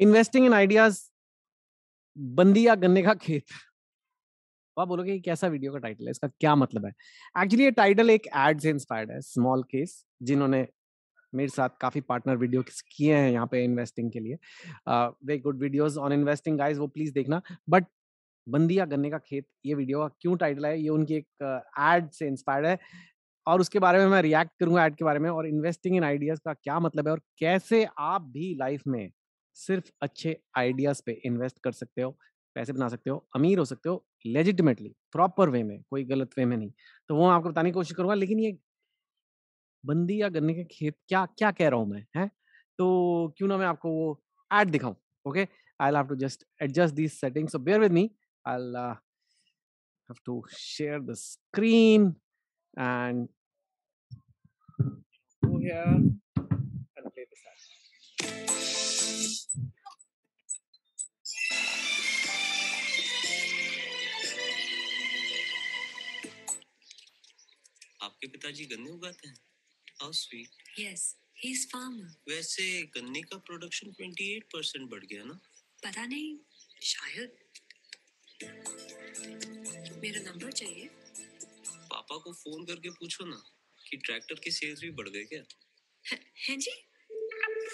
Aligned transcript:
Investing 0.00 0.46
in 0.46 0.52
ideas 0.54 1.00
बंदी 2.16 2.66
या 2.66 2.74
गन्ने 2.76 3.02
का 3.02 3.14
खेत। 3.16 3.44
तो 4.76 4.82
आप 4.82 4.88
बोलोगे 4.88 5.18
कैसा 5.20 5.46
वीडियो 5.48 5.72
का 5.72 5.78
टाइटल 5.78 6.04
है? 6.04 6.10
इसका 6.10 6.28
क्या 6.30 6.54
मतलब 6.54 6.86
है? 6.86 6.92
एक्चुअली 7.36 7.64
ये 7.64 7.70
टाइटल 7.72 8.10
एक 8.10 8.26
एड 8.36 8.60
से 8.60 8.70
इंस्पायर्ड 8.70 9.10
है 9.10 9.20
स्मॉल 9.22 9.62
केस 9.64 10.04
जिन्होंने 10.22 10.66
मेरे 11.32 11.48
साथ 11.48 11.68
काफ़ी 11.80 12.00
पार्टनर 12.02 12.36
वीडियो 12.36 12.62
किए 12.62 13.14
हैं 13.14 13.30
यहाँ 13.30 13.46
पे 13.52 13.62
इन्वेस्टिंग 13.64 14.10
के 14.12 14.20
लिए। 14.20 14.34
Very 14.88 15.38
good 15.40 15.60
videos 15.60 15.96
on 15.96 16.12
investing 16.12 16.58
guys 16.58 16.78
वो 16.78 16.86
प्लीज़ 16.88 17.12
देखना। 17.14 17.40
बट 17.68 17.86
बंदी 18.46 18.78
या 18.78 18.84
गन्ने 18.86 19.10
का 19.10 19.18
खेत, 19.18 19.46
ये 19.66 19.74
वीडियो 19.74 20.00
का 20.00 20.08
क्यों 20.20 20.36
टाइटल 20.36 20.66
है? 20.66 20.80
ये 20.80 20.88
उनकी 20.88 21.14
एक 21.14 21.26
एड 21.80 22.10
से 22.10 22.26
इंस्पायर्ड 22.26 22.66
है। 22.66 22.78
और 23.46 23.60
उसके 23.60 23.78
बारे 23.78 23.98
में 23.98 24.06
मैं 24.06 24.22
रिएक्ट 24.22 24.50
करूँगा 24.60 24.84
एड 24.86 24.96
के 24.96 25.04
बारे 25.04 25.18
में, 25.18 25.30
और 25.30 25.46
इन्वेस्टिंग 25.48 25.96
इन 25.96 26.04
आइडियाज़ 26.04 26.40
का 26.44 26.54
क्या 26.54 26.78
मतलब 26.80 27.06
है? 27.08 27.12
और 27.12 27.20
कैसे 27.38 27.86
आप 27.98 28.22
भी 28.32 28.54
लाइफ 28.58 28.82
में 28.86 29.10
सिर्फ़ 29.56 29.90
अच्छे 30.02 30.36
आइडियाज़ 30.58 31.02
पे 31.06 31.12
इन्वेस्ट 31.24 31.58
कर 31.64 31.72
सकते 31.72 32.02
हो, 32.02 32.10
पैसे 32.56 32.72
बना 32.72 32.88
सकते 32.88 33.10
हो, 33.10 33.16
अमीर 33.36 33.58
हो 33.58 33.64
सकते 33.64 33.88
हो, 33.88 34.04
लेजिटिमेटली, 34.26 34.88
प्रॉपर 35.12 35.48
वे 35.50 35.62
में, 35.62 35.82
कोई 35.90 36.04
गलत 36.04 36.30
वे 36.38 36.44
में 36.44 36.56
नहीं। 36.56 36.70
तो 37.08 37.16
वो 37.16 37.26
आपको 37.28 37.48
बताने 37.48 37.70
की 37.70 37.74
कोशिश 37.74 37.96
करूँगा, 37.96 38.14
लेकिन 38.14 38.40
ये 38.40 38.58
बंदी 39.84 40.20
या 40.22 40.28
गन्ने 40.28 40.54
के 40.54 40.64
खेत 40.70 40.96
क्या 41.08 41.24
क्या 41.38 41.50
कह 41.50 41.68
रहा 41.68 41.80
हूँ 41.80 41.88
मैं, 41.88 42.04
है? 42.16 42.28
तो 42.78 43.34
क्यों 43.38 43.48
ना 43.48 43.56
मैं 43.58 43.66
आपको 43.66 43.90
वो 43.90 44.22
एड 44.50 44.70
दिखाऊँ, 44.70 44.96
okay? 45.26 45.46
I 45.80 45.92
have 45.94 46.06
to 46.06 46.16
just 46.16 46.44
adjust 46.62 46.94
this 46.94 47.20
setting 47.20 47.48
so 47.48 47.58
bear 47.58 47.80
with 47.80 47.92
me 47.92 48.10
I 48.44 48.94
have 50.08 50.22
to 50.24 50.34
share 50.56 51.00
the 51.00 51.16
screen 51.16 52.14
and 52.76 53.28
go 55.42 55.58
here 55.58 55.96
and 56.96 57.12
play 57.12 57.26
this 57.30 57.42
ad. 57.50 58.75
पिताजी 68.46 68.64
गन्ने 68.64 68.90
उगाते 68.90 69.28
हैं? 69.28 69.36
How 70.02 70.12
sweet 70.12 70.48
Yes, 70.80 71.02
he's 71.36 71.62
farmer. 71.70 72.10
वैसे 72.28 72.82
गन्ने 72.82 73.20
का 73.20 73.36
production 73.38 73.90
28 73.90 74.44
percent 74.52 74.90
बढ़ 74.90 75.04
गया 75.04 75.24
ना? 75.24 75.38
पता 75.84 76.06
नहीं 76.06 76.36
शायद। 76.82 77.32
मेरा 80.02 80.20
नंबर 80.30 80.52
चाहिए? 80.52 80.88
पापा 81.90 82.18
को 82.18 82.32
फ़ोन 82.32 82.64
करके 82.64 82.90
पूछो 82.90 83.24
ना 83.24 83.42
कि 83.90 83.96
ट्रैक्टर 83.96 84.34
के 84.34 84.50
सेल्स 84.50 84.80
भी 84.80 84.90
बढ़ 84.90 85.08
गए 85.08 85.24
क्या? 85.24 85.42
है, 86.04 86.20
हैं 86.48 86.58
जी? 86.58 86.70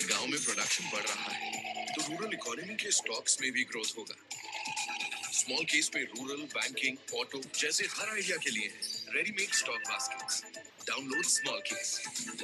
गाँव 0.08 0.26
में 0.26 0.44
प्रोडक्शन 0.44 0.90
बढ़ 0.92 1.04
रहा 1.04 1.32
है 1.32 1.86
तो 1.94 2.08
रूरल 2.08 2.34
इकोनॉमी 2.34 2.76
के 2.76 2.90
स्टॉक्स 2.92 3.40
में 3.40 3.52
भी 3.52 3.64
ग्रोथ 3.64 3.96
होगा। 3.98 4.16
स्मॉल 5.32 5.64
केस 5.64 5.90
में 5.94 6.02
रूरल 6.02 6.42
बैंकिंग 6.42 6.96
ऑटो 7.14 7.42
जैसे 7.60 7.86
हर 7.86 8.08
आइडिया 8.08 8.36
के 8.36 8.50
लिए 8.50 8.68
readymade 9.14 9.52
stock 9.54 9.80
baskets 9.88 10.42
download 10.88 11.24
smallcase 11.68 11.90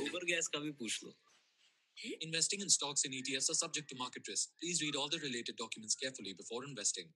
over 0.00 0.24
gas 0.32 0.48
का 0.54 0.60
भी 0.60 0.70
पूछ 0.82 1.02
लो 1.04 1.14
Investing 2.24 2.60
in 2.60 2.68
stocks 2.68 3.04
and 3.04 3.12
ETFs 3.12 3.50
are 3.50 3.54
subject 3.54 3.88
to 3.90 3.96
market 3.96 4.28
risk. 4.28 4.50
Please 4.60 4.80
read 4.80 4.94
all 4.94 5.08
the 5.08 5.18
related 5.18 5.56
documents 5.56 5.96
carefully 5.96 6.32
before 6.32 6.60
investing. 6.64 7.08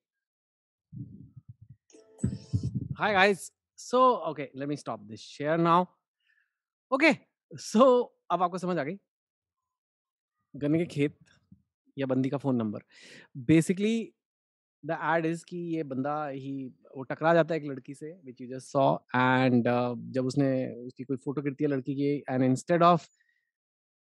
Hi 3.00 3.12
guys. 3.12 3.52
So 3.76 4.00
okay, 4.30 4.48
let 4.54 4.68
me 4.68 4.76
stop 4.76 5.06
this 5.08 5.20
share 5.20 5.56
now. 5.56 5.78
Okay, 6.90 7.12
so 7.56 7.86
अब 8.30 8.42
आपको 8.42 8.58
समझ 8.58 8.76
आ 8.78 8.82
गई 8.84 8.98
गन्ने 10.54 10.78
के 10.78 10.86
खेत 10.94 11.18
या 11.98 12.06
बंदी 12.06 12.28
का 12.30 12.38
phone 12.38 12.56
number 12.56 12.82
basically 13.50 13.94
the 14.84 14.98
ad 15.16 15.26
is 15.26 15.44
कि 15.48 15.56
ये 15.76 15.82
बंदा 15.84 16.14
ही, 16.28 16.64
वो 16.96 17.02
टकरा 17.04 17.32
जाता 17.34 17.54
है 17.54 17.60
एक 17.60 17.66
लड़की 17.70 17.94
से 17.94 18.10
which 18.26 18.40
you 18.40 18.46
just 18.48 18.68
saw 18.68 18.94
and 19.16 19.64
जब 20.14 20.26
उसने 20.26 20.48
उसकी 20.76 21.04
कोई 21.04 21.16
फ़ोटो 21.16 21.42
गिरती 21.42 21.64
है 21.64 21.70
लड़की 21.70 21.94
की 21.94 22.14
and 22.30 22.44
instead 22.44 22.82
of 22.82 23.06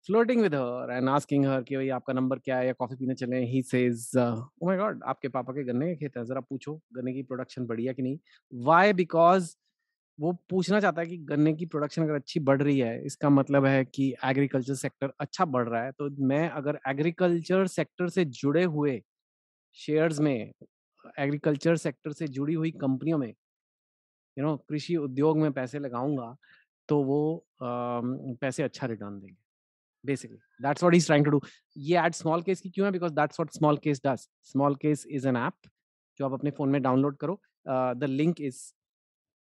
floating 0.08 0.42
with 0.42 0.56
her 0.56 0.92
and 0.92 1.10
asking 1.10 1.46
her 1.46 1.62
कि 1.64 1.76
भाई 1.76 1.90
आपका 1.98 2.14
नंबर 2.14 2.40
क्या 2.40 2.58
है 2.58 2.66
या 2.68 2.74
कॉफ़ी 2.74 2.96
पीने 2.98 3.14
चले 3.16 3.40
ही 3.48 3.62
सेज 3.64 4.12
ओ 4.18 4.66
माय 4.68 4.78
गॉड 4.78 5.04
आपके 5.08 5.28
पापा 5.30 5.54
के 5.54 5.64
गन्ने 5.64 5.88
के 5.88 5.96
खेत 5.98 6.18
है, 6.18 6.26
जरा 6.26 6.42
पूछो, 6.42 6.76
गन्ने 6.96 7.14
की 7.14 7.24
प्रोडक्शन 7.24 7.66
बढ़िया 7.68 7.94
कि 7.94 8.02
नहीं? 8.02 8.18
व्हाई 8.54 8.94
बिकॉज़ 8.94 9.56
वो 10.20 10.32
पूछना 10.50 10.80
चाहता 10.80 11.02
है 11.02 11.08
कि 11.08 11.18
गन्ने 11.30 11.54
की 11.54 11.66
प्रोडक्शन 11.66 12.04
अगर 12.04 12.16
अच्छी 12.16 12.40
बढ़ 12.42 12.62
रही 12.62 12.80
है, 12.80 13.06
इसका 13.06 13.30
मतलब 13.32 13.66
है 13.66 13.84
कि 13.86 14.14
एग्रीकल्चर 14.26 14.76
सेक्टर 14.76 15.14
अच्छा 15.20 15.46
बढ़ 15.48 15.68
रहा 15.70 15.84
है 15.86 15.92
तो 15.94 16.10
मैं 16.28 16.50
अगर 16.52 16.80
एग्रीकल्चर 16.90 17.68
सेक्टर 17.70 18.10
से 18.10 18.26
जुड़े 18.28 18.64
हुए 18.66 19.02
शेयर्स 19.78 20.20
में 20.20 20.52
एग्रीकल्चर 21.20 21.76
सेक्टर 21.78 22.12
से 22.14 22.28
जुड़ी 22.28 22.54
हुई 22.54 22.72
कंपनियों 22.82 23.18
में, 23.18 23.34
यू 24.38 24.46
नो, 24.46 24.56
कृषि 24.70 24.96
उद्योग 24.98 25.38
में 25.38 25.52
पैसे 25.54 25.80
लगाऊँगा 25.80 26.36
तो 26.90 27.02
वो 27.04 27.46
पैसे 27.62 28.64
अच्छा 28.64 28.88
रिटर्न 28.88 29.20
देंगे, 29.20 29.36
basically. 30.04 30.38
That's 30.62 30.84
what 30.84 30.96
is 30.96 31.06
trying 31.06 31.26
to 31.26 31.32
do 31.32 31.42
ये 31.78 32.06
एड 32.06 32.14
स्मॉल 32.14 32.42
केस 32.42 32.62
की 32.62 32.70
क्यों 32.70 32.86
है? 32.86 32.92
Because 32.92 33.14
that's 33.14 33.40
what 33.40 33.52
smallcase 33.84 34.02
does 34.06 34.28
smallcase 34.82 35.06
is 35.10 35.28
an 35.28 35.38
app 35.38 35.70
जो 36.20 36.26
आप 36.26 36.34
अपने 36.34 36.52
फ़ोन 36.52 36.70
में 36.70 36.82
डाउनलोड 36.82 37.18
करो। 37.18 37.40
द 37.68 38.04
लिंक 38.10 38.42
इज़ 38.42 38.64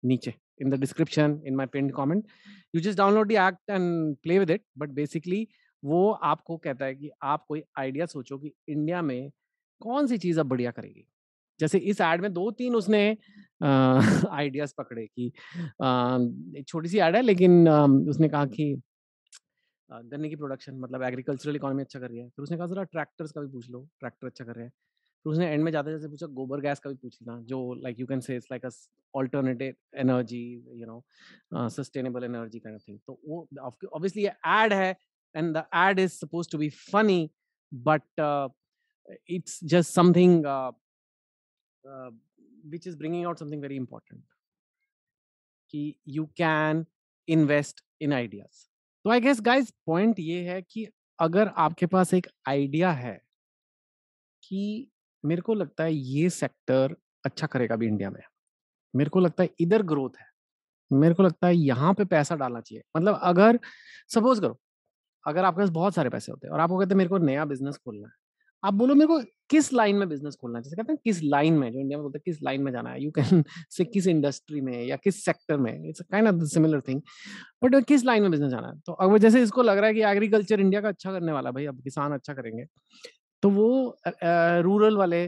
नीचे, 0.03 0.33
in 0.63 0.69
the 0.71 0.77
description, 0.81 1.33
in 1.45 1.55
my 1.59 1.65
pinned 1.71 1.91
comment. 1.95 2.27
You 2.73 2.81
just 2.83 2.97
download 2.99 3.27
the 3.29 3.37
app 3.37 3.57
and 3.77 4.15
play 4.23 4.35
with 4.39 4.51
it, 4.55 4.61
but 4.81 4.93
basically 4.99 5.45
वो 5.83 6.11
आपको 6.11 6.57
कहता 6.57 6.85
है 6.85 6.95
कि 6.95 7.09
आप 7.23 7.43
कोई 7.47 7.63
आइडिया 7.77 8.05
सोचो 8.05 8.37
कि 8.37 8.51
इंडिया 8.69 9.01
में 9.01 9.31
कौन 9.81 10.07
सी 10.07 10.17
चीज़ 10.17 10.39
अब 10.39 10.45
बढ़िया 10.45 10.71
करेगी? 10.71 11.05
जैसे 11.59 11.77
इस 11.77 12.01
एड 12.01 12.21
में 12.21 12.31
दो 12.33 12.49
तीन 12.51 12.75
उसने 12.75 13.05
आइडियाज़ 13.63 14.73
पकड़े 14.77 15.05
कि 15.19 15.31
छोटी 16.63 16.89
सी 16.89 16.99
एड 16.99 17.15
है 17.15 17.21
लेकिन 17.21 17.67
आ, 17.67 17.85
उसने 17.85 18.29
कहा 18.29 18.45
कि 18.45 18.73
गन्ने 19.89 20.29
की 20.29 20.35
प्रोडक्शन 20.35 20.79
मतलब 20.79 21.03
एग्रीकल्चरल 21.03 21.55
इकोनॉमी 21.55 21.83
अच्छा 21.83 21.99
कर 21.99 22.09
रही 22.09 22.19
है। 22.19 22.27
फिर 22.27 22.43
उसने 22.43 22.57
कहा 22.57 22.67
जरा 22.67 22.83
ट्रैक्टर्स 22.83 23.31
का 23.31 23.41
भी 23.41 23.47
पूछ 23.47 23.69
लो 23.69 23.87
ट्रैक्टर 23.99 24.27
अच्छा 24.27 24.45
कर 24.45 24.55
रहे 24.55 24.65
हैं। 24.65 24.71
फिर 25.25 25.31
उसने 25.31 25.47
एंड 25.47 25.63
में 25.63 25.71
जाते 25.71 25.91
जैसे 25.91 26.07
पूछा 26.07 26.27
गोबर 26.33 26.61
गैस 26.61 26.79
का 26.79 26.89
भी 26.89 26.95
पूछ 26.95 27.17
लेना 27.21 27.39
जो 27.41 27.59
like 27.83 27.99
you 27.99 28.05
can 28.07 28.19
say 28.19 28.35
it's 28.35 28.47
like 28.51 28.65
a 28.65 28.69
alternative 29.13 29.75
energy 29.99 30.43
you 30.73 30.87
know 30.87 31.67
sustainable 31.69 32.23
energy 32.23 32.59
kind 32.59 32.75
of 32.75 32.83
thing 32.87 32.99
तो 33.07 33.19
वो 33.27 33.47
ऑब्वियसली 33.59 34.23
ये 34.23 34.33
एड 34.55 34.73
है 34.73 34.89
and 35.35 35.53
the 35.57 35.65
ad 35.75 35.99
is 35.99 36.11
suppose 36.11 36.49
to 36.51 36.57
be 36.57 36.69
funny 36.69 37.29
but 37.71 38.21
it's 39.29 39.59
just 39.63 39.99
something 39.99 40.35
which 42.71 42.87
is 42.87 42.95
bringing 42.95 43.25
out 43.25 43.39
something 43.39 43.61
very 43.61 43.77
important, 43.77 44.21
कि 45.69 45.95
you 46.09 46.25
can 46.41 46.85
invest 47.27 47.81
in 48.03 48.13
ideas. 48.13 48.69
तो 49.05 49.09
I 49.09 49.21
guess 49.21 49.41
guys 49.41 49.69
point 49.85 50.19
ये 50.19 50.41
है 50.49 50.61
कि 50.61 50.87
अगर 51.19 51.47
आपके 51.47 51.85
पास 51.85 52.13
एक 52.13 52.27
आइडिया 52.47 52.91
है 52.91 53.19
कि 54.43 54.91
मेरे 55.23 55.41
को 55.41 55.53
लगता 55.53 55.83
है 55.83 55.93
ये 55.93 56.29
सेक्टर 56.29 56.95
अच्छा 57.25 57.47
करेगा 57.47 57.75
भी 57.75 57.87
इंडिया 57.87 58.09
में। 58.09 58.21
मेरे 58.93 59.09
को 59.09 59.19
लगता 59.19 59.43
है 59.43 59.49
इधर 59.59 59.81
ग्रोथ 59.81 60.19
है। 60.19 60.27
मेरे 60.91 61.15
को 61.15 61.23
लगता 61.23 61.47
है 61.47 61.55
यहाँ 61.55 61.93
पे 61.93 62.05
पैसा 62.05 62.35
डालना 62.35 62.61
चाहिए। 62.61 62.83
मतलब 62.97 63.19
अगर 63.23 63.59
सपोज़ 64.13 64.41
करो, 64.41 64.59
अगर 65.27 65.45
आपके 65.45 65.61
पास 65.61 65.69
बहुत 65.69 65.95
सारे 65.95 66.09
पैसे 66.09 66.31
होते 66.31 66.47
हैं 66.47 66.53
और 66.53 66.59
आपको 66.59 66.79
कहते 66.79 66.93
हैं 66.93 66.97
मेरे 66.97 67.09
को 67.09 67.17
नया 67.17 67.45
बिज़नेस 67.45 67.77
खोलना 67.77 68.07
है 68.07 68.13
आप 68.65 68.73
बोलो 68.73 68.95
मेरे 68.95 69.07
को 69.07 69.19
किस 69.49 69.71
लाइन 69.73 69.95
में 69.95 70.07
बिज़नेस 70.09 70.35
खोलना 70.41 70.57
है? 70.59 70.63
जैसे 70.63 70.75
कहते 70.75 70.91
हैं 70.93 70.99
किस 71.03 71.21
लाइन 71.23 71.53
में, 71.59 71.71
जो 71.71 71.79
इंडिया 71.79 71.97
में 71.97 72.03
बोलते 72.03 72.17
हैं, 72.17 72.21
किस 72.25 72.41
लाइन 72.43 72.61
में 72.63 72.71
जाना 72.71 72.89
है? 72.91 73.03
यू 73.03 73.11
कैन 73.19 73.43
से 73.71 73.85
किस 73.85 74.07
इंडस्ट्री 74.07 74.61
में 74.61 74.83
या 74.85 74.95
किस 75.03 75.23
सेक्टर 75.25 75.57
में? 75.57 75.73
It's 75.89 76.01
kind 76.11 76.27
of 76.27 76.43
similar 76.53 76.81
thing 76.87 77.01
but 77.63 77.83
किस 77.87 78.05
लाइन 78.05 78.21
में 78.23 78.31
बिज़नेस 78.31 78.51
जाना 78.51 78.67
है? 78.67 78.79
तो 78.85 78.93
अगर 78.93 79.17
जैसे 79.19 79.41
इसको 79.43 79.63
लग 79.63 79.77
रहा 79.77 79.87
है 79.87 79.93
कि 79.93 80.01
एग्रीकल्चर 80.11 80.59
इंडिया 80.61 80.81
का 80.81 80.87
अच्छा 80.89 81.11
करने 81.11 81.31
वाला 81.31 81.51
भाई, 81.51 81.65
अब 81.65 81.81
किसान 81.83 82.13
अच्छा 82.13 82.33
करेंगे 82.33 82.65
तो 83.43 83.49
वो 83.51 83.67
रूरल 84.63 84.97
वाले 84.97 85.23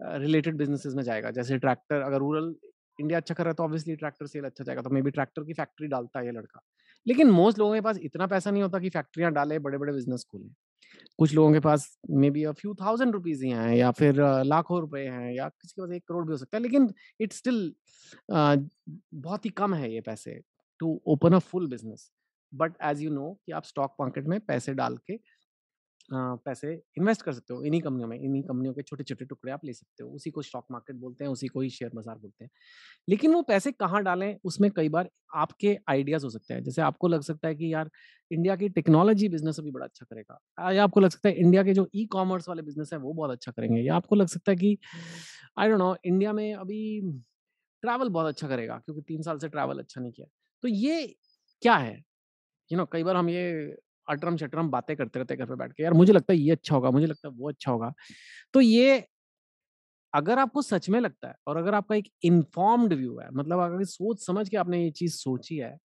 रिलेटेड 0.00 0.56
बिजनेसेस 0.58 0.94
में 0.96 1.02
जाएगा। 1.04 1.30
जैसे 1.32 1.58
ट्रैक्टर 1.58 2.00
अगर 2.02 2.18
रूरल 2.18 2.54
इंडिया 2.98 3.18
अच्छा 3.18 3.34
कर 3.34 3.44
रहा 3.44 3.50
है 3.50 3.54
तो 3.54 3.64
ऑब्वियसली 3.64 3.96
ट्रैक्टर 3.96 4.26
सेल 4.26 4.44
अच्छा 4.44 4.64
जाएगा। 4.64 4.82
तो 4.82 4.90
मे 4.90 5.02
बी 5.02 5.10
ट्रैक्टर 5.10 5.44
की 5.44 5.52
फैक्ट्री 5.54 5.88
डालता 5.88 6.20
है 6.20 6.26
ये 6.26 6.32
लड़का। 6.32 6.60
लेकिन 7.06 7.30
मोस्ट 7.32 7.58
लोगों 7.58 7.74
के 7.74 7.80
पास 7.80 7.98
इतना 8.04 8.26
पैसा 8.26 8.50
नहीं 8.50 8.62
होता 8.62 8.78
कि 8.78 8.90
फैक्ट्रियाँ 8.90 9.32
डाले 9.32 9.58
बड़े 9.60 9.78
बड़े 9.78 9.92
बिज़नेस 9.92 10.24
खोले। 10.32 10.50
कुछ 11.18 11.34
लोगों 11.34 11.52
के 11.52 11.60
पास 11.60 11.88
maybe 12.30 12.44
a 12.44 12.52
few 12.52 12.74
thousand 12.74 13.12
rupees 13.14 13.44
ही 13.44 13.50
हैं 13.50 13.74
या 13.76 13.90
फिर 13.92 14.22
लाखों 14.44 14.80
रुपए 14.80 15.00
हैं 15.06 15.32
या 15.34 15.48
किसी 15.50 15.72
के 15.76 15.82
पास 15.82 15.92
एक 15.96 16.04
करोड़ 16.08 16.24
भी 16.26 16.32
हो 16.32 16.36
सकता 16.38 16.56
है, 16.56 16.62
लेकिन 16.62 16.92
इट्स 17.20 17.36
स्टिल 17.38 17.72
बहुत 18.30 19.44
ही 19.44 19.50
कम 19.52 19.74
है 19.74 19.92
ये 19.94 20.00
पैसे 20.00 20.40
to 20.80 21.00
open 21.06 21.34
a 21.34 21.38
full 21.40 21.66
business. 21.70 22.10
But 22.52 22.72
as 22.84 23.02
you 23.02 23.10
know 23.10 23.30
कि 23.46 23.52
आप 23.52 23.64
स्टॉक 23.64 23.94
मार्केट 24.00 24.26
में 24.26 24.38
पैसे 24.40 24.74
डाल 24.74 24.96
के 25.06 25.18
पैसे 26.12 26.72
इन्वेस्ट 26.98 27.22
कर 27.22 27.32
सकते 27.32 27.54
हो 27.54 27.62
इन्हीं 27.64 27.80
कंपनियों 27.80 28.08
में 28.08 28.18
इन्हीं 28.18 28.42
कंपनियों 28.44 28.74
के 28.74 28.82
छोटे-छोटे 28.82 29.24
टुकड़े 29.24 29.52
आप 29.52 29.64
ले 29.64 29.72
सकते 29.72 30.04
हो। 30.04 30.10
उसी 30.10 30.30
को 30.30 30.42
स्टॉक 30.42 30.66
मार्केट 30.72 30.96
बोलते 30.96 31.24
हैं, 31.24 31.30
उसी 31.30 31.48
को 31.48 31.60
ही 31.60 31.70
शेयर 31.70 31.90
बाज़ार 31.94 32.16
बोलते 32.18 32.44
हैं। 32.44 32.50
लेकिन 33.08 33.34
वो 33.34 33.42
पैसे 33.44 33.72
कहाँ 33.74 34.02
डालें, 34.02 34.36
उसमें 34.44 34.70
कई 34.72 34.88
बार 34.90 35.10
आपके 35.36 35.76
आइडियाज़ 35.88 36.24
हो 36.24 36.30
सकते 36.30 36.54
हैं। 36.54 36.62
जैसे 36.64 36.82
आपको 36.82 37.08
लग 37.08 37.22
सकता 37.22 37.48
है 37.48 37.54
कि 37.56 37.72
यार 37.74 37.90
इंडिया 38.30 38.56
की 38.56 38.68
टेक्नोलॉजी 38.70 39.28
बिज़नेस 39.28 39.58
अभी 39.60 39.70
बड़ा 39.70 39.86
अच्छा 39.86 40.06
करेगा। 40.06 40.72
या 40.72 40.84
आपको 40.84 41.00
लग 41.00 41.10
सकता 41.10 41.28
है 41.28 41.34
इंडिया 41.36 41.62
के 41.64 41.74
जो 41.74 41.88
ई-कॉमर्स 41.96 42.48
वाले 42.48 42.62
बिज़नेस 42.62 42.90
है 42.92 42.98
वो 43.00 43.12
बहुत 43.14 43.30
अच्छा 43.30 43.52
करेंगे 43.52 43.80
या 43.82 43.96
आपको 43.96 44.16
लग 44.16 44.26
सकता 44.28 44.52
है 44.52 44.56
कि 44.56 44.76
आई 45.58 45.68
डोंट 45.68 45.78
नो 45.78 45.94
इंडिया 46.06 46.32
में 46.34 46.52
अभी 46.54 46.80
ट्रैवल 47.82 48.08
बहुत 48.10 48.26
अच्छा 48.26 48.48
करेगा 48.48 48.78
क्योंकि 48.78 49.02
तीन 49.02 49.22
साल 49.22 49.38
से 49.38 49.48
ट्रैवल 49.48 49.78
अच्छा 49.78 50.00
नहीं 50.00 50.12
किया। 50.12 50.26
तो 50.62 50.68
ये 50.68 51.06
क्या 51.62 51.74
है? 51.76 51.94
यू 52.70 52.78
नो 52.78 52.86
कई 52.86 53.04
बार 53.04 53.16
हम 53.16 53.28
ये 53.30 53.76
अटरम-शटरम 54.10 54.70
बातें 54.70 54.96
करते 54.96 55.18
रहते 55.18 55.36
घर 55.36 55.46
पे 55.46 55.56
बैठ 55.56 55.72
के, 55.72 55.82
यार 55.82 55.92
मुझे 55.94 56.12
लगता 56.12 56.32
है 56.32 56.38
ये 56.38 56.50
अच्छा 56.52 56.74
होगा, 56.74 56.90
मुझे 56.90 57.06
लगता 57.06 57.28
है 57.28 57.34
वो 57.34 57.48
अच्छा 57.48 57.72
होगा। 57.72 57.92
तो 58.54 58.60
ये 58.62 59.04
अगर 60.12 60.38
आपको 60.38 60.62
सच 60.62 60.88
में 60.90 60.98
लगता 61.00 61.28
है 61.28 61.34
और 61.46 61.56
अगर 61.56 61.74
आपका 61.74 61.94
एक 61.96 62.08
इन्फॉर्म्ड 62.24 62.92
व्यू 62.92 63.18
है, 63.18 63.28
मतलब 63.30 63.60
अगर 63.60 63.84
सोच 63.86 64.24
समझ 64.26 64.48
के 64.48 64.56
आपने 64.56 64.82
ये 64.84 64.90
चीज़ 64.92 65.14
सोची 65.16 65.56
है, 65.56 65.76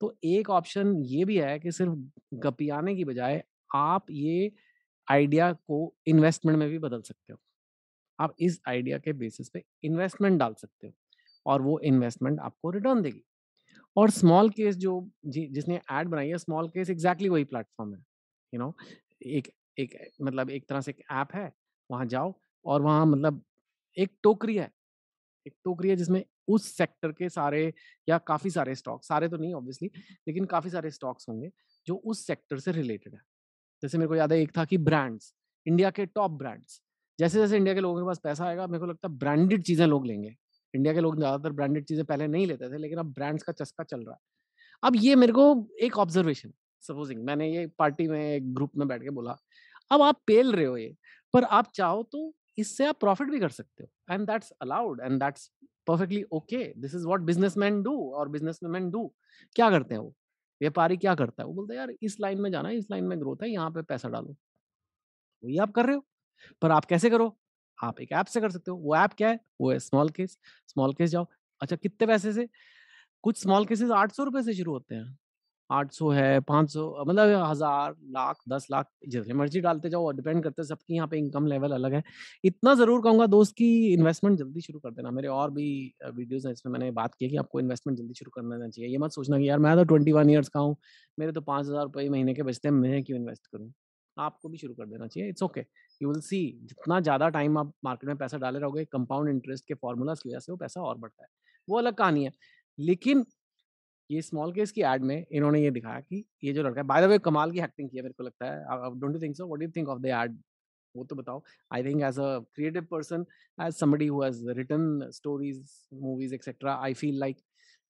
तो 0.00 0.14
एक 0.26 0.50
ऑप्शन 0.50 0.94
ये 1.06 1.24
भी 1.24 1.38
है 1.38 1.58
कि 1.60 1.72
सिर्फ़ 1.72 1.94
गपियाने 2.40 2.94
की 2.96 3.04
बजाय 3.04 3.42
आप 3.70 4.06
ये 4.10 4.50
आइडिया 5.08 5.52
को 5.54 5.78
इन्वेस्टमेंट 6.06 6.58
में 6.58 6.68
भी 6.68 6.78
बदल 6.78 7.02
सकते 7.02 7.32
हो। 7.32 7.38
आप 8.18 8.34
इस 8.40 8.60
आइडिया 8.68 8.98
के 8.98 9.12
बेसिस 9.14 9.48
पे 9.48 9.62
इन्वेस्टमेंट 9.84 10.38
डाल 10.40 10.54
सकते 10.54 10.86
हो 10.86 10.94
और 11.46 11.62
वो 11.62 11.78
इन्वेस्टमेंट 11.82 12.40
आपको 12.40 12.70
रिटर्न 12.70 13.02
देगी। 13.02 13.22
और 13.96 14.10
स्मॉल 14.10 14.50
केस 14.50 14.76
जो 14.76 14.92
जि 15.26 15.46
जिसने 15.52 15.76
एड 15.92 16.08
बनाई 16.08 16.28
है, 16.28 16.38
स्मॉल 16.38 16.68
केस 16.68 16.90
एग्ज़ैक्टली 16.90 17.28
वही 17.28 17.44
प्लेटफ़ॉर्म 17.44 17.92
है। 17.94 17.98
यू 18.52 18.60
you 18.60 18.60
नो 18.60 18.68
know, 18.68 18.86
एक 19.28 19.50
एक 19.78 19.94
मतलब 20.22 20.50
एक 20.50 20.68
तरह 20.68 20.80
से 20.80 20.90
एक 20.90 21.02
ऐप 21.12 21.34
है, 21.34 21.52
वहाँ 21.90 22.06
जाओ 22.06 22.34
और 22.64 22.82
वहाँ 22.82 23.06
मतलब 23.06 23.42
एक 23.96 24.12
टोकरी 24.22 24.56
है। 24.56 24.70
एक 25.46 25.54
टोकरी 25.64 25.88
है 25.90 25.96
जिसमें 25.96 26.24
उस 26.48 26.66
सेक्टर 26.76 27.12
के 27.12 27.28
सारे 27.28 27.72
या 28.08 28.18
काफ़ी 28.20 28.50
सारे 28.50 28.74
स्टॉक, 28.74 29.04
सारे 29.04 29.28
तो 29.28 29.36
नहीं 29.36 29.54
ऑब्वियसली, 29.54 29.90
लेकिन 30.28 30.44
काफ़ी 30.46 30.70
सारे 30.70 30.90
स्टॉक्स 30.90 31.28
होंगे 31.28 31.50
जो 31.86 31.94
उस 31.96 32.26
सेक्टर 32.26 32.58
से 32.58 32.72
रिलेटेड 32.72 33.14
है। 33.14 33.20
जैसे 33.82 33.98
मेरे 33.98 34.08
को 34.08 34.14
याद 34.16 34.32
है 34.32 34.40
एक 34.40 34.52
था 34.58 34.64
कि 34.64 34.78
ब्रांड्स, 34.80 35.34
इंडिया 35.66 35.90
के 35.90 36.06
टॉप 36.08 36.30
ब्रांड्स। 36.32 36.80
जैसे-जैसे 37.18 37.56
इंडिया 37.56 37.74
के 37.74 37.80
लोगों 37.80 38.00
के 38.02 38.06
पास 38.06 38.20
पैसा 38.24 38.46
आएगा, 38.46 38.66
मेरे 38.66 38.80
को 38.80 38.86
लगता 38.86 39.08
है 39.08 39.14
ब्रांडेड 39.18 39.62
चीज़ें 39.64 39.86
लोग 39.86 40.06
लेंगे। 40.06 40.34
इंडिया 40.74 40.94
के 40.94 41.00
लोग 41.00 41.16
ज़्यादातर 41.16 41.52
ब्रांडेड 41.52 41.84
चीज़ें 41.86 42.04
पहले 42.04 42.26
नहीं 42.28 42.46
लेते 42.46 42.68
थे, 42.70 42.78
लेकिन 42.78 42.98
अब 42.98 43.12
ब्रांड्स 43.14 43.42
का 43.42 43.52
चस्का 43.54 43.84
चल 43.84 44.00
रहा 44.00 44.14
है। 44.14 44.20
अब 44.82 44.96
ये 44.96 45.14
मेरे 45.16 45.32
को 45.32 45.68
एक 45.82 45.98
ऑब्जर्वेशन 45.98 46.52
सपोजिंग 46.82 47.24
मैंने 47.24 47.50
ये 47.50 47.66
पार्टी 47.78 48.06
में 48.08 48.20
एक 48.20 48.52
ग्रुप 48.54 48.76
में 48.76 48.86
बैठ 48.88 49.02
के 49.02 49.10
बोला, 49.10 49.36
अब 49.90 50.02
आप 50.02 50.20
पेल 50.26 50.52
रहे 50.52 50.64
हो 50.64 50.76
ये, 50.76 50.94
पर 51.34 51.44
आप 51.44 51.70
चाहो 51.74 52.02
तो 52.12 52.32
इससे 52.58 52.86
आप 52.86 53.00
प्रॉफिट 53.00 53.30
भी 53.30 53.40
कर 53.40 53.48
सकते 53.50 53.84
हो 53.84 54.14
and 54.14 54.26
that's 54.26 54.50
allowed 54.62 55.00
and 55.00 55.20
that's 55.22 55.50
perfectly 55.86 56.22
okay 56.32 56.64
this 56.76 56.94
is 56.94 57.06
what 57.06 57.20
businessman 57.58 57.82
do 57.82 57.92
और 58.12 58.28
बिज़नेस 58.28 58.58
मैन 58.64 58.90
डू 58.90 59.06
क्या 59.56 59.70
करते 59.70 59.94
हैं 59.94 60.00
वो? 60.00 60.14
व्यापारी 60.60 60.96
क्या 60.96 61.14
करता 61.14 61.42
है? 61.42 61.46
वो 61.46 61.54
बोलते 61.54 61.74
हैं 61.74 61.80
यार 61.80 61.92
इस 62.02 62.16
लाइन 62.20 62.40
में 62.40 62.50
जाना 62.52 62.68
है 62.68 62.76
इस 62.76 62.86
लाइन 62.90 63.04
में 63.04 63.18
ग्रोथ 63.20 63.42
है 63.42 63.50
यहाँ 63.50 63.70
पे 63.70 63.82
पैसा 63.82 64.08
डालो। 64.08 64.36
वही 65.42 65.58
आप 65.58 65.72
कर 65.72 65.86
रहे 65.86 65.94
हो 65.96 66.04
पर 66.62 66.70
आप 66.70 66.84
कैसे 66.84 67.10
करो? 67.10 67.36
आप 67.82 68.00
एक 68.00 68.12
ऐप 68.12 68.26
से 68.26 68.40
कर 68.40 68.50
सकते 68.50 68.70
हो, 68.70 68.76
वो 68.78 68.96
ऐप 68.96 69.12
क्या 69.14 69.28
है, 69.28 69.40
वो 69.60 69.70
है 69.72 69.78
स्मॉल 69.80 70.10
केस 70.10 70.38
स्मॉल 70.68 70.94
केस 70.94 71.10
जाओ। 71.10 71.26
अच्छा 71.60 71.76
कितने 71.76 72.06
पैसे 72.06 72.32
से? 72.32 72.48
कुछ 73.24 73.40
स्मॉल 73.40 73.64
केसेस 73.66 73.90
आठ 73.92 74.12
सौ 74.12 74.24
रुपए 74.24 74.42
से 74.42 74.54
शुरू 74.54 74.72
होते 74.72 74.94
हैं। 74.94 75.18
800 75.70 76.08
है 76.10 76.40
500 76.40 76.84
मतलब 77.00 77.44
हज़ार, 77.44 77.94
लाख, 78.12 78.36
दस 78.48 78.66
लाख, 78.70 78.86
जितने 79.08 79.34
मर्ज़ी 79.34 79.60
डालते 79.60 79.88
जाओ 79.90 80.06
और 80.06 80.14
डिपेंड 80.16 80.42
करते 80.44 80.62
हैं 80.62 80.66
सबकी 80.68 80.94
यहाँ 80.94 81.08
पे 81.08 81.18
इनकम 81.18 81.46
लेवल 81.46 81.72
अलग 81.72 81.94
है। 81.94 82.02
इतना 82.44 82.74
ज़रूर 82.74 83.02
कहूँगा 83.02 83.26
दोस्त 83.28 83.54
की 83.56 83.68
इन्वेस्टमेंट 83.92 84.38
जल्दी 84.38 84.60
शुरू 84.60 84.78
कर 84.80 84.90
देना, 84.90 85.10
मेरे 85.10 85.28
और 85.28 85.50
भी 85.50 85.68
वीडियोस 86.06 86.46
हैं 86.46 86.52
इसमें 86.52 86.72
मैंने 86.72 86.90
बात 86.92 87.14
की 87.14 87.28
कि 87.30 87.36
आपको 87.36 87.60
इन्वेस्टमेंट 87.60 87.98
जल्दी 87.98 88.14
शुरू 88.14 88.30
कर 88.30 88.42
देना 88.44 88.68
चाहिए। 88.68 88.90
ये 88.90 88.98
मत 88.98 89.12
सोचना 89.12 89.38
कि 89.38 89.48
यार 89.48 89.58
मैं 89.58 89.76
तो 89.76 89.84
ट्वेंटी 89.84 90.12
वन 90.12 90.30
ईयर्स 90.30 90.48
का 90.48 90.60
हूँ, 90.60 90.76
मेरे 91.18 91.32
तो 91.32 91.40
पाँच 91.42 91.66
हज़ार 91.66 91.84
रुपये 91.84 92.08
महीने 92.08 92.34
के 92.34 92.42
बचते 92.42 92.68
हैं, 92.68 92.74
मैं 92.74 93.02
क्यों 93.04 93.18
इन्वेस्ट 93.20 93.46
करूँ? 93.46 93.72
आपको 94.20 94.48
भी 94.48 94.58
शुरू 94.58 94.74
कर 94.74 94.86
देना 94.86 95.06
चाहिए। 95.06 95.28
It's 95.28 95.42
okay 95.42 95.60
you 96.00 96.10
will 96.10 96.20
see 96.22 96.40
जितना 96.64 97.00
ज़्यादा 97.00 97.28
टाइम 97.30 97.58
आप 97.58 97.72
मार्केट 97.84 98.08
में 98.08 98.16
पैसा 98.16 98.38
डाले 98.38 98.58
रहोगे 98.58 98.84
कंपाउंड 98.86 99.30
इंटरेस्ट 99.30 99.66
के 99.68 99.74
फॉर्मूलाज 99.76 100.22
की 100.22 100.28
वजह 100.28 100.38
से 100.38 100.52
वो 100.52 100.56
पैसा 100.58 100.82
और 100.82 100.98
बढ़ता 100.98 101.22
है। 101.22 101.28
वो 101.68 101.78
अलग 101.78 101.94
कहानी 101.94 102.24
है। 102.24 102.32
लेकिन 102.78 103.24
ये 104.10 104.22
स्मॉल 104.22 104.52
केस 104.52 104.72
की 104.72 104.82
एड 104.84 105.02
में 105.04 105.16
इन्होंने 105.22 105.62
ये 105.62 105.70
दिखाया 105.70 106.00
कि 106.00 106.24
ये 106.44 106.52
जो 106.52 106.62
लड़का 106.62 106.80
है 106.80 106.86
बाय 106.86 107.02
द 107.02 107.10
वे 107.10 107.18
कमाल 107.20 107.50
की 107.52 107.60
एक्टिंग 107.60 107.90
की 107.90 107.96
है 107.96 108.02
मेरे 108.02 108.14
को 108.18 108.24
लगता 108.24 108.46
है। 108.46 108.90
Don't 109.00 109.14
you 109.14 109.20
think 109.20 109.36
so 109.36 109.46
what 109.46 109.60
do 109.60 109.70
think 109.76 109.88
of 109.88 110.00
the 110.00 110.06
ad 110.06 110.38
वो 110.94 111.04
तो 111.04 111.16
बताओ। 111.16 111.42
I 111.70 111.82
think 111.84 112.02
as 112.02 112.18
a 112.18 112.38
creative 112.54 112.86
person 112.90 113.24
as 113.58 113.74
somebody 113.74 114.06
who 114.06 114.22
has 114.22 114.48
written 114.58 115.10
stories 115.14 115.62
movies 116.02 116.34
etcetera 116.34 116.74
I 116.84 116.94
feel 116.94 117.18
like 117.20 117.36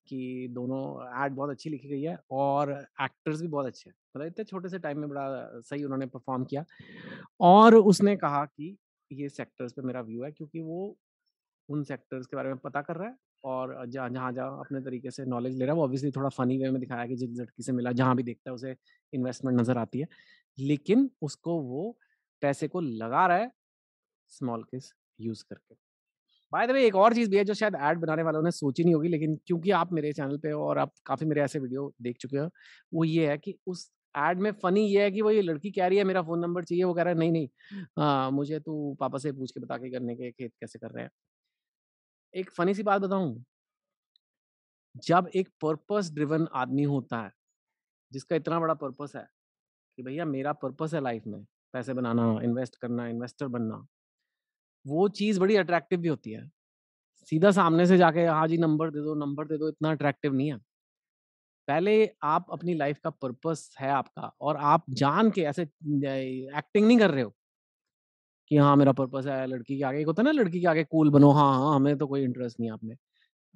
कि 0.09 0.49
दोनों 0.51 0.81
एड 1.25 1.33
बहुत 1.33 1.51
अच्छी 1.51 1.71
लिखी 1.71 1.89
गई 1.89 2.03
है 2.03 2.19
और 2.31 2.73
एक्टर्स 3.03 3.41
भी 3.43 3.49
बहुत 3.49 3.67
अच्छे 3.67 3.91
हैं। 3.91 3.95
मतलब 4.17 4.27
इतने 4.27 4.45
छोटे 4.45 4.69
से 4.69 4.79
टाइम 4.79 4.99
में 4.99 5.09
बड़ा 5.09 5.61
सही 5.61 5.85
उन्होंने 5.85 6.07
परफॉर्म 6.07 6.45
किया। 6.45 6.65
और 7.41 7.75
उसने 7.77 8.17
कहा 8.17 8.45
कि 8.47 8.77
ये 9.11 9.29
सेक्टर्स 9.29 9.73
पे 9.73 9.83
मेरा 9.83 10.01
व्यू 10.01 10.25
है 10.25 10.31
क्योंकि 10.33 10.61
वो 10.61 10.97
उन 11.69 11.83
सेक्टर्स 11.85 12.27
के 12.27 12.37
बारे 12.37 12.49
में 12.49 12.59
पता 12.59 12.83
कर 12.83 12.97
रहा 12.97 13.09
है 13.09 13.17
और 13.45 13.87
जहाँ 13.87 14.09
जहाँ 14.11 14.33
जहाँ 14.33 14.59
अपने 14.61 14.81
तरीके 14.81 15.11
से 15.11 15.25
नॉलेज 15.27 15.57
ले 15.59 15.65
रहा 15.65 15.75
है। 15.75 15.79
वो 15.79 15.85
ऑब्वियसली 15.85 16.11
थोड़ा 16.11 16.29
फनी 16.29 16.59
वे 16.59 16.71
में 16.71 16.81
दिखाया 16.81 17.07
कि 17.07 17.17
जिस 17.17 17.39
लड़की 17.41 17.63
से 17.63 17.73
मिला, 17.73 17.93
जहाँ 17.93 18.17
भी 18.17 18.23
देखता 18.23 18.51
है 18.51 18.55
उसे 18.55 18.77
इन्वेस्टमेंट 19.13 19.61
नज़र 19.61 19.79
आती 19.79 20.01
है। 20.01 20.09
लेकिन 20.59 21.11
उसको 21.23 21.61
वो 21.63 21.97
पैसे 22.43 22.69
को 22.69 22.81
लगा 22.81 23.27
रहा 23.27 23.37
है 23.39 23.51
स्मॉल 24.33 24.63
केस 24.65 24.93
यूज़ 25.21 25.45
करके। 25.45 25.90
बाय 26.53 26.67
द 26.67 26.71
वे 26.71 26.87
एक 26.87 26.97
और 26.97 27.15
चीज़ 27.15 27.31
भी 27.31 27.37
है 27.37 27.45
जो 27.45 27.55
शायद 27.55 27.75
ऐड 27.81 27.99
बनाने 27.99 28.23
वालों 28.23 28.43
ने 28.43 28.51
सोची 28.51 28.85
नहीं 28.85 28.95
होगी 28.95 29.09
लेकिन 29.09 29.37
क्योंकि 29.47 29.71
आप 29.71 29.93
मेरे 29.93 30.13
चैनल 30.13 30.39
पे 30.39 30.51
हो 30.51 30.63
और 30.69 30.79
आप 30.79 30.93
काफ़ी 31.07 31.27
मेरे 31.27 31.41
ऐसे 31.43 31.59
वीडियो 31.59 31.93
देख 32.03 32.17
चुके 32.19 32.39
हो 32.39 32.51
वो 32.95 33.05
ये 33.05 33.31
है 33.31 33.39
कि 33.39 33.59
उस 33.67 33.91
एड 34.17 34.39
में 34.39 34.51
फनी 34.53 34.87
ये 34.87 35.03
है 35.03 35.11
कि 35.11 35.23
वो 35.23 35.31
ये 35.31 35.43
लड़की 35.43 35.71
कह 35.71 35.87
रही 35.87 35.99
है 35.99 36.05
मेरा 36.05 36.23
फ़ोन 36.23 36.41
नंबर 36.41 36.65
चाहिए 36.65 36.85
वो 36.85 36.95
कह 36.95 37.03
रहा 37.03 37.13
है 37.13 37.19
नहीं 37.19 37.33
नहीं 37.33 37.49
आ, 37.99 38.31
मुझे 38.31 38.61
तो 38.61 38.95
पापा 39.01 39.19
से 39.19 39.33
पूछ 39.33 39.51
के 39.53 39.61
बता 39.61 39.77
के 39.79 39.91
करने 39.91 40.17
के 40.17 40.31
खेत 40.31 40.53
कैसे 40.61 40.79
कर 40.79 40.91
रहे 40.91 41.05
हैं। 41.05 41.11
एक 42.35 42.51
फनी 42.51 42.75
सी 42.75 42.83
बात 42.83 43.03
बताऊँ? 43.03 43.45
जब 44.97 45.31
एक 45.35 45.49
पर्पस 45.63 46.11
ड्रिवन 46.15 46.47
आदमी 46.55 46.83
होता 46.83 47.23
है 47.23 47.33
जिसका 48.13 48.37
इतना 48.37 48.61
बड़ा 48.61 48.75
पर्पस 48.75 49.13
है 49.17 49.27
कि 49.97 50.03
भैया 50.03 50.25
मेरा 50.25 50.53
पर्पस 50.53 50.95
है 50.95 51.01
लाइफ 51.01 51.23
में 51.27 51.45
पैसे 51.73 51.95
बनाना 51.95 52.41
इन्वेस्ट 52.43 52.77
करना 52.77 53.09
इन्वेस्टर 53.09 53.47
बनना 53.47 53.87
वो 54.87 55.09
चीज़ 55.11 55.41
बड़ी 55.41 55.57
अट्रैक्टिव 55.57 56.01
भी 56.01 56.09
होती 56.09 56.31
है। 56.33 56.49
सीधा 57.33 57.51
सामने 57.53 57.87
से 57.87 57.99
जाके 57.99 58.27
हाँ 58.27 58.49
जी, 58.49 58.59
नंबर 58.59 58.91
दे 58.91 59.01
दो, 59.01 59.15
नंबर 59.17 59.47
दे 59.47 59.59
दो, 59.59 59.69
इतना 59.69 59.91
अट्रैक्टिव 59.91 60.35
नहीं 60.35 60.53
है। 60.53 60.59
पहले 61.69 61.93
आप 62.25 62.47
अपनी 62.53 62.75
लाइफ 62.75 62.99
का 62.99 63.11
पर्पस 63.13 63.69
है 63.81 63.91
आपका 63.91 64.31
और 64.41 64.57
आप 64.67 64.85
जान 64.95 65.31
के 65.31 65.43
ऐसे 65.45 65.63
एक्टिंग 65.63 66.87
नहीं 66.87 66.99
कर 66.99 67.11
रहे 67.11 67.23
हो। 67.23 67.35
कि 68.51 68.57
हाँ 68.57 68.75
मेरा 68.77 68.93
पर्पस 68.93 69.27
है, 69.27 69.47
लड़की 69.47 69.77
के 69.79 69.85
आगे, 69.85 70.01
एक 70.01 70.07
होता 70.07 70.23
है 70.23 70.25
ना, 70.25 70.31
लड़की 70.33 70.61
के 70.61 70.67
आगे 70.67 70.85
कूल 70.85 71.11
बनो 71.11 71.31
हाँ 71.33 71.53
हाँ 71.55 71.75
हमें 71.77 71.97
तो 71.99 72.07
कोई 72.07 72.23
इंटरेस्ट 72.23 72.61
नहीं 72.61 72.71
आप 72.71 72.85
में। 72.85 72.97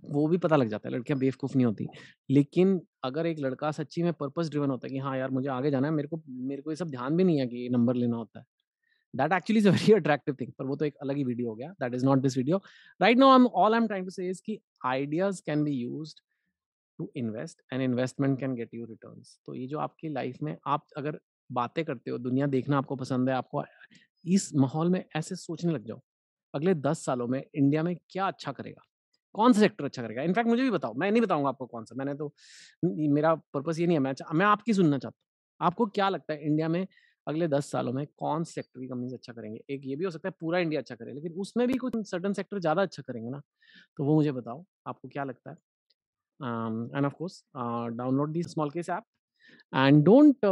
वो 0.03 0.27
भी 0.29 0.39
पता 0.39 0.57
लग 0.57 0.69
जाता 0.69 0.89
है, 0.89 0.95
लड़कियाँ 0.95 1.19
बेवकूफ़ 1.21 1.57
नहीं 1.57 1.67
होती। 1.67 1.89
लेकिन 2.31 2.81
अगर 3.05 3.27
एक 3.27 3.39
लड़का 3.41 3.71
सच्ची 3.73 4.03
में 4.03 4.13
पर्पस 4.15 4.51
ड्रिवन 4.51 4.71
होता 4.71 4.87
है 4.87 4.93
कि 4.93 4.99
हाँ 5.01 5.17
यार, 5.19 5.31
मुझे 5.31 5.49
आगे 5.51 5.71
जाना 5.71 5.89
है, 5.89 5.95
मेरे 5.95 6.09
को 6.09 6.23
मेरे 6.29 6.63
को 6.63 6.71
ये 6.71 6.77
सब 6.77 6.91
ध्यान 6.91 7.17
भी 7.17 7.25
नहीं 7.25 7.41
है 7.41 7.47
कि 7.49 7.69
नंबर 7.73 7.95
लेना 7.97 8.17
होता 8.17 8.41
है। 8.41 8.47
That 9.15 9.33
actually 9.33 9.59
is 9.59 9.69
a 9.69 9.73
very 9.73 9.93
attractive 9.93 10.37
thing 10.41 10.53
पर 10.59 10.67
वो 10.67 10.77
तो 10.77 10.85
एक 10.85 10.97
अलग 11.03 11.17
ही 11.17 11.25
वीडियो 11.25 11.49
हो 11.49 11.55
गया। 11.55 11.71
That 11.81 11.95
is 11.95 12.05
not 12.07 12.19
this 12.19 12.37
video 12.39 12.63
right 13.01 13.19
now 13.19 13.31
I 13.31 13.37
am 13.37 13.47
all 13.47 13.75
I 13.75 13.81
am 13.81 13.87
trying 13.87 14.07
to 14.07 14.11
say 14.11 14.29
is 14.31 14.43
कि 14.47 14.59
ideas 14.87 15.43
can 15.47 15.65
be 15.65 15.73
used 15.73 16.21
to 16.99 17.11
invest 17.17 17.63
and 17.73 17.83
investment 17.83 18.39
can 18.41 18.55
get 18.55 18.75
you 18.75 18.85
returns 18.87 19.39
तो 19.47 19.55
ये 19.55 19.67
जो 19.67 19.79
आपकी 19.81 20.09
लाइफ 20.11 20.43
में 20.43 20.57
आप 20.67 20.87
अगर 20.97 21.19
बातें 21.51 21.85
करते 21.85 22.11
हो, 22.11 22.19
दुनिया 22.19 22.47
देखना 22.49 22.79
आपको 22.79 22.97
पसंद 22.97 23.29
है, 23.29 23.35
आपको 23.35 23.65
इस 24.25 24.51
माहौल 24.57 24.91
में 24.91 25.05
ऐसे 25.17 25.37
सोचने 25.37 25.73
लग 25.73 25.85
जाओ, 25.87 26.01
अगले 26.55 26.75
दस 26.77 27.05
सालों 27.05 27.27
में 27.29 27.43
इंडिया 27.55 27.83
में 27.83 27.95
क्या 28.11 28.27
अच्छा 28.27 28.53
करेगा? 28.53 28.83
कौन 29.35 29.53
सा 29.53 29.61
सेक्टर 29.61 29.85
अच्छा 29.85 30.03
करेगा? 30.03 30.23
इनफैक्ट 30.23 30.49
मुझे 30.49 30.63
भी 30.63 30.71
बताओ। 30.71 30.95
मैं 30.95 31.11
नहीं 31.11 31.23
बताऊँगा 31.23 31.49
आपको 31.49 31.67
कौन 31.67 31.85
सा। 31.85 31.95
मैंने 31.99 32.15
तो 32.15 32.33
मेरा 33.15 33.35
पर्पस 33.55 33.79
ये 33.79 33.87
नहीं 33.87 33.97
है। 33.97 34.03
मैं 34.03 34.15
मैं 34.35 34.47
आपकी 34.47 34.75
सुनना 34.75 34.99
चाहता 34.99 35.17
हूँ। 35.17 35.67
आपको 35.69 35.87
क्या 35.89 36.09
लगता 36.09 36.33
है 36.33 36.47
इंडिया 36.47 36.69
में 36.69 36.87
अगले 37.27 37.49
दस 37.49 37.71
सालों 37.71 37.93
में 37.93 38.07
कौन 38.19 38.45
सेक्टर 38.45 38.81
की 38.81 38.87
कंपनीज़ 38.89 39.15
अच्छा 39.15 39.33
करेंगे? 39.33 39.61
एक 39.71 39.83
ये 39.85 39.97
भी 39.97 40.05
हो 40.05 40.11
सकता 40.11 40.29
है 40.29 40.35
पूरा 40.41 40.59
इंडिया 40.61 40.81
अच्छा 40.81 40.95
करे, 40.95 41.13
लेकिन 41.13 41.33
उसमें 41.41 41.67
भी 41.69 41.75
कुछ 41.79 41.97
सर्टन 42.11 42.33
सेक्टर 42.35 42.59
ज़्यादा 42.61 42.83
अच्छा 42.83 43.03
करेंगे 43.03 43.31
ना? 43.31 43.41
तो 43.99 44.05
वो 44.05 44.15
मुझे 44.15 44.33
बताओ, 44.33 44.65
आपको 44.87 45.09
क्या 45.09 45.25
लगता 45.25 45.51
है? 45.51 45.57
And 46.41 47.07
of 47.07 47.15
course 47.15 47.43
download 47.57 48.33
the 48.33 48.43
smallcase 48.71 48.91
app 48.91 49.05
and 49.73 50.05
don't 50.05 50.47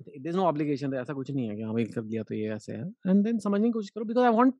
there 0.00 0.34
no 0.36 0.44
obligation 0.44 0.94
ऐसा 0.96 1.14
कुछ 1.14 1.30
नहीं 1.30 1.48
है 1.48 1.56
कि 1.56 1.62
हाँ 1.62 1.72
भाई 1.74 1.84
कर 1.86 2.02
दिया 2.02 2.22
तो 2.24 2.34
ये 2.34 2.50
ऐसे 2.54 2.72
है। 2.74 2.86
एंड 3.08 3.24
देन 3.24 3.38
समझने 3.40 3.68
की 3.68 3.72
कोशिश 3.72 3.90
करो 3.90 4.04
बिकॉज़ 4.06 4.26
आई 4.26 4.32
वॉन्ट 4.34 4.54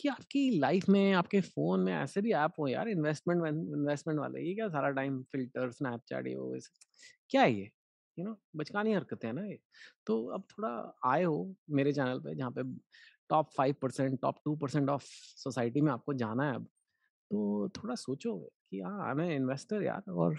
कि 0.00 0.08
आपकी 0.10 0.50
लाइफ 0.60 0.88
में, 0.90 1.12
आपके 1.14 1.40
फ़ोन 1.42 1.80
में 1.82 1.92
ऐसे 1.94 2.20
भी 2.22 2.32
ऐप 2.34 2.52
हो 2.60 2.68
यार 2.68 2.88
इन्वेस्टमेंट 2.90 3.46
इन्वेस्टमेंट 3.48 4.20
वाले, 4.20 4.42
ये 4.42 4.54
क्या 4.54 4.68
सारा 4.70 4.90
टाइम 4.92 5.22
फ़िल्टर 5.32 5.70
स्नैपचैट 5.72 6.26
ये 6.28 6.36
वो 6.36 6.56
क्या 7.30 7.42
है 7.42 7.52
ये? 7.54 7.70
यू 8.18 8.24
नो 8.24 8.36
बचकानी 8.56 8.92
हरकतें 8.94 9.26
हैं 9.28 9.34
ना 9.34 9.44
ये। 9.46 9.58
तो 10.06 10.24
अब 10.34 10.44
थोड़ा 10.50 10.70
आए 11.12 11.22
हो 11.24 11.54
मेरे 11.70 11.92
चैनल 11.92 12.18
पे 12.24 12.34
जहाँ 12.34 12.50
पे 12.58 12.62
top 13.30 13.50
five 13.56 13.74
percent 13.82 14.20
top 14.22 14.36
two 14.44 14.54
percent 14.56 14.88
of 14.90 15.04
society 15.42 15.80
में 15.80 15.92
आपको 15.92 16.14
जाना 16.14 16.48
है 16.48 16.54
अब 16.54 16.64
तो 17.30 17.68
थोड़ा 17.76 17.94
सोचो 17.94 18.36
कि 18.70 18.80
हाँ 18.80 19.14
मैं 19.14 19.28
इन्वेस्टर 19.36 19.82
यार 19.82 20.10
और 20.12 20.34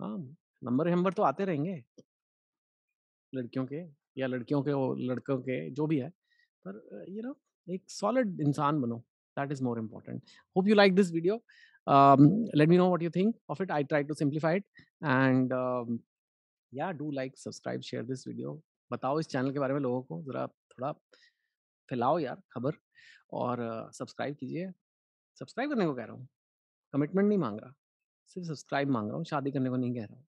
हाँ 0.00 0.16
नंबर 0.64 0.90
नंबर 0.90 1.12
तो 1.12 1.22
आते 1.22 1.44
रहेंगे। 1.44 1.82
लड़कियों 3.32 3.64
के 3.66 3.82
या 4.20 4.26
लड़कियों 4.26 4.62
के 4.62 4.72
लड़कों 5.06 5.38
के 5.42 5.58
जो 5.70 5.86
भी 5.86 5.98
है 5.98 6.08
पर 6.66 7.04
यू 7.08 7.22
नो 7.22 7.36
एक 7.68 7.90
सॉलिड 7.90 8.40
इंसान 8.40 8.80
बनो 8.80 8.96
that 9.38 9.52
is 9.52 9.62
more 9.64 9.78
important. 9.78 10.22
Hope 10.56 10.68
you 10.68 10.74
like 10.74 10.94
this 10.94 11.12
video. 11.12 11.42
let 12.58 12.70
me 12.70 12.76
know 12.78 12.84
what 12.90 13.02
you 13.02 13.10
think 13.14 13.38
of 13.52 13.60
it 13.62 13.70
i 13.76 13.78
tried 13.92 14.10
to 14.10 14.16
simplify 14.18 14.50
it 14.56 14.64
and 15.12 15.54
um, 15.54 15.96
yeah 16.72 16.92
do 16.98 17.10
like, 17.10 17.38
subscribe, 17.38 17.80
share 17.80 18.02
this 18.04 18.26
video. 18.28 18.60
बताओ 18.90 19.18
इस 19.20 19.28
channel 19.28 19.52
के 19.52 19.58
बारे 19.58 19.74
में 19.74 19.80
लोगों 19.80 20.02
को, 20.02 20.22
ज़रा 20.22 20.46
थोड़ा 20.46 20.92
फैलाओ 21.88 22.18
यार 22.18 22.42
खबर 22.52 22.76
और 23.32 23.90
सब्सक्राइब 23.94 24.36
कीजिए। 24.36 24.70
सब्सक्राइब 25.36 25.70
करने 25.70 25.86
को 25.86 25.94
कह 25.94 26.04
रहा 26.04 26.16
हूँ। 26.16 26.28
कमिटमेंट 26.94 27.28
नहीं 27.28 27.38
मांग 27.38 27.58
रहा, 27.60 27.72
सिर्फ़ 28.30 28.48
सब्सक्राइब 28.48 28.90
मांग 28.90 29.08
रहा 29.08 29.16
हूँ, 29.16 29.24
शादी 29.24 29.50
करने 29.50 29.70
को 29.70 29.76
नहीं 29.76 29.94
कह 29.94 30.04
रहा 30.04 30.16
हूँ। 30.16 30.26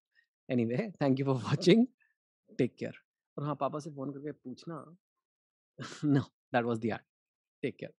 Anyway 0.65 0.91
thank 1.03 1.21
you 1.21 1.27
for 1.27 1.37
watching 1.43 1.87
take 2.59 2.75
care 2.79 2.99
और 3.37 3.45
हाँ 3.45 3.55
पापा 3.61 3.79
से 3.79 3.91
फ़ोन 3.91 4.13
करके 4.13 4.33
पूछना। 4.33 4.85
No 6.05 6.21
that 6.21 6.65
was 6.65 6.81
the 6.81 6.91
take 7.63 7.77
care 7.77 7.95